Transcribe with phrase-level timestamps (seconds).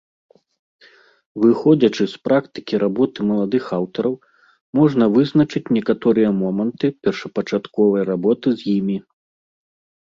[1.43, 4.15] Выходзячы з практыкі работы маладых аўтараў,
[4.81, 8.97] можна вызначыць некаторыя моманты першапачатковай работы з імі.